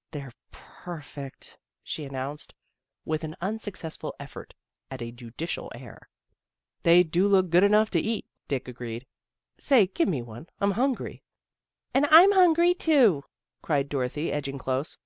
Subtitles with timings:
[0.10, 2.52] "They're perfect," she announced,
[3.04, 4.52] with an unsuccessful effort
[4.90, 6.08] at a judicial air."
[6.82, 9.06] They do look good enough to eat," Dick agreed."
[9.58, 10.48] Say, give me one.
[10.60, 11.22] I'm hungry.""
[11.94, 13.22] And I'm hungry, too,"
[13.62, 14.98] cried Dorothy, edging close.